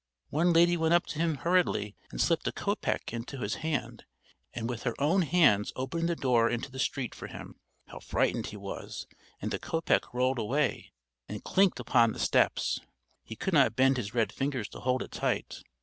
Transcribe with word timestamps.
One 0.31 0.51
lady 0.51 0.77
went 0.77 0.95
up 0.95 1.05
to 1.05 1.19
him 1.19 1.35
hurriedly 1.35 1.95
and 2.09 2.19
slipped 2.19 2.47
a 2.47 2.51
kopeck 2.51 3.13
into 3.13 3.37
his 3.41 3.57
hand, 3.61 4.03
and 4.51 4.67
with 4.67 4.81
her 4.81 4.95
own 4.99 5.21
hands 5.21 5.71
opened 5.75 6.09
the 6.09 6.15
door 6.15 6.49
into 6.49 6.71
the 6.71 6.79
street 6.79 7.13
for 7.13 7.27
him! 7.27 7.59
How 7.85 7.99
frightened 7.99 8.47
he 8.47 8.57
was. 8.57 9.05
And 9.43 9.51
the 9.51 9.59
kopeck 9.59 10.11
rolled 10.11 10.39
away 10.39 10.91
and 11.29 11.43
clinked 11.43 11.79
upon 11.79 12.13
the 12.13 12.19
steps; 12.19 12.79
he 13.23 13.35
could 13.35 13.53
not 13.53 13.75
bend 13.75 13.97
his 13.97 14.15
red 14.15 14.31
fingers 14.33 14.67
to 14.69 14.79
hold 14.79 15.03
it 15.03 15.11
tight. 15.11 15.61